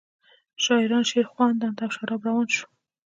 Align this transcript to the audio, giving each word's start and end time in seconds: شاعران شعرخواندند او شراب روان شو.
شاعران 0.63 1.03
شعرخواندند 1.09 1.77
او 1.83 1.89
شراب 1.95 2.21
روان 2.27 2.47
شو. 2.55 2.67